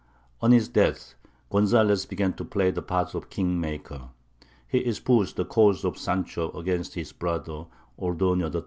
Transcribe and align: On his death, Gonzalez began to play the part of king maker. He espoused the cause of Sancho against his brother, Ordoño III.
On 0.41 0.51
his 0.51 0.67
death, 0.67 1.13
Gonzalez 1.51 2.07
began 2.07 2.33
to 2.33 2.43
play 2.43 2.71
the 2.71 2.81
part 2.81 3.13
of 3.13 3.29
king 3.29 3.59
maker. 3.61 4.09
He 4.67 4.79
espoused 4.79 5.35
the 5.35 5.45
cause 5.45 5.85
of 5.85 5.95
Sancho 5.95 6.49
against 6.57 6.95
his 6.95 7.11
brother, 7.11 7.65
Ordoño 7.99 8.51
III. 8.51 8.59